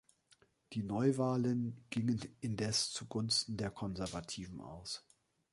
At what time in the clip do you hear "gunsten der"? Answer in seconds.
3.05-3.69